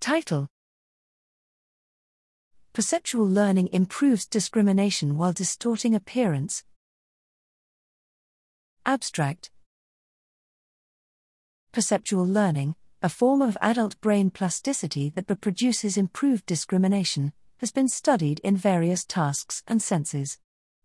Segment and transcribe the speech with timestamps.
[0.00, 0.48] Title
[2.72, 6.62] Perceptual learning improves discrimination while distorting appearance.
[8.86, 9.50] Abstract
[11.72, 18.40] Perceptual learning, a form of adult brain plasticity that produces improved discrimination, has been studied
[18.44, 20.38] in various tasks and senses.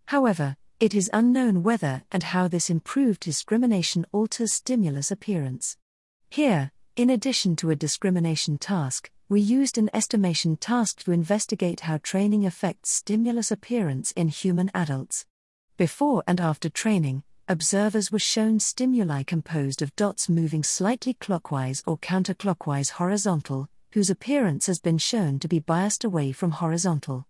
[0.07, 5.77] However, it is unknown whether and how this improved discrimination alters stimulus appearance.
[6.29, 11.97] Here, in addition to a discrimination task, we used an estimation task to investigate how
[12.03, 15.25] training affects stimulus appearance in human adults.
[15.75, 21.97] Before and after training, observers were shown stimuli composed of dots moving slightly clockwise or
[21.97, 27.25] counterclockwise horizontal, whose appearance has been shown to be biased away from horizontal.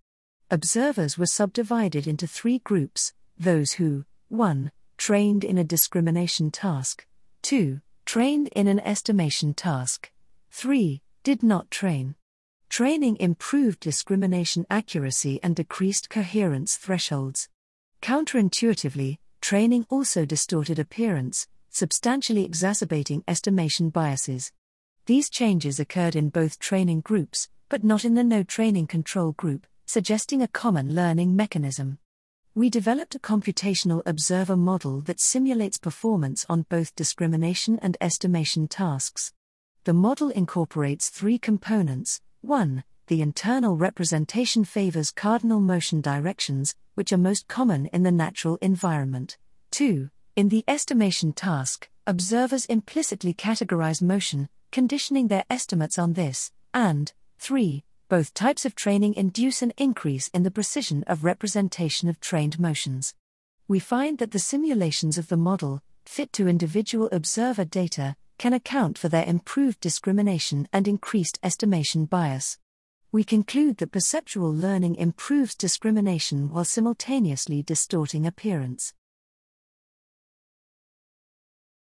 [0.52, 4.72] Observers were subdivided into three groups those who, 1.
[4.98, 7.08] trained in a discrimination task,
[7.44, 7.80] 2.
[8.06, 10.12] Trained in an estimation task,
[10.52, 11.02] 3.
[11.24, 12.16] did not train.
[12.70, 17.50] Training improved discrimination accuracy and decreased coherence thresholds.
[18.02, 24.52] Counterintuitively, training also distorted appearance, substantially exacerbating estimation biases.
[25.06, 29.66] These changes occurred in both training groups, but not in the no training control group,
[29.86, 31.98] suggesting a common learning mechanism.
[32.56, 39.34] We developed a computational observer model that simulates performance on both discrimination and estimation tasks.
[39.86, 42.84] The model incorporates three components 1.
[43.08, 49.40] The internal representation favors cardinal motion directions, which are most common in the natural environment.
[49.72, 50.12] 2.
[50.36, 56.52] In the estimation task, observers implicitly categorize motion, conditioning their estimates on this.
[56.72, 57.84] And 3
[58.14, 63.16] both types of training induce an increase in the precision of representation of trained motions.
[63.68, 69.00] We find that the simulations of the model, fit to individual observer data, can account
[69.00, 72.60] for their improved discrimination and increased estimation bias.
[73.12, 78.94] We conclude that perceptual learning improves discrimination while simultaneously distorting appearance.